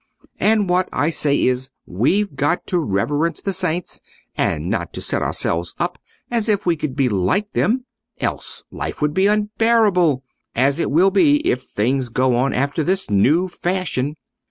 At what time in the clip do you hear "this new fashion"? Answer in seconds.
12.83-14.15